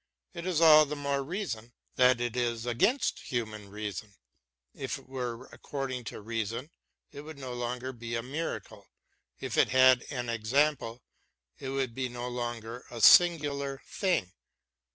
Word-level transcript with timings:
It 0.33 0.47
is 0.47 0.61
all 0.61 0.87
the 0.87 0.95
more 0.95 1.21
reason 1.21 1.73
that 1.95 2.19
it 2.19 2.35
is 2.35 2.65
against 2.65 3.19
human 3.19 3.69
reason; 3.69 4.15
if 4.73 4.97
it 4.97 5.07
were 5.07 5.45
according 5.51 6.05
to 6.05 6.21
reason, 6.21 6.71
it 7.11 7.21
would 7.21 7.37
no 7.37 7.53
longer 7.53 7.93
be 7.93 8.15
a 8.15 8.23
miracle; 8.23 8.87
if 9.39 9.57
it 9.59 9.69
had 9.69 10.03
an 10.09 10.27
example, 10.27 11.03
it 11.59 11.69
would 11.69 11.93
be 11.93 12.09
no 12.09 12.27
longer 12.27 12.83
a 12.89 12.99
singular 12.99 13.79
thing. 13.85 14.31